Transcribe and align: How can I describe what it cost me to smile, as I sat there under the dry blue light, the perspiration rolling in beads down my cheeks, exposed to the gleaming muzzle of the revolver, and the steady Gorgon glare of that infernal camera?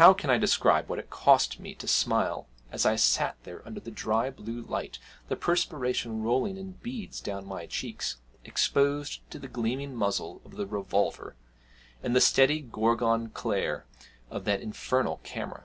How 0.00 0.14
can 0.14 0.30
I 0.30 0.38
describe 0.38 0.88
what 0.88 0.98
it 0.98 1.10
cost 1.10 1.60
me 1.60 1.74
to 1.74 1.86
smile, 1.86 2.46
as 2.70 2.86
I 2.86 2.96
sat 2.96 3.36
there 3.42 3.62
under 3.66 3.80
the 3.80 3.90
dry 3.90 4.30
blue 4.30 4.62
light, 4.62 4.98
the 5.28 5.36
perspiration 5.36 6.22
rolling 6.22 6.56
in 6.56 6.72
beads 6.80 7.20
down 7.20 7.44
my 7.44 7.66
cheeks, 7.66 8.16
exposed 8.46 9.20
to 9.30 9.38
the 9.38 9.48
gleaming 9.48 9.94
muzzle 9.94 10.40
of 10.46 10.52
the 10.56 10.66
revolver, 10.66 11.36
and 12.02 12.16
the 12.16 12.20
steady 12.22 12.60
Gorgon 12.62 13.30
glare 13.34 13.84
of 14.30 14.46
that 14.46 14.62
infernal 14.62 15.18
camera? 15.22 15.64